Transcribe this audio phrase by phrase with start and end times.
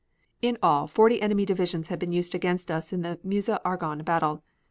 [0.41, 4.41] In all forty enemy divisions had been used against us in the Meuse Argonne battle.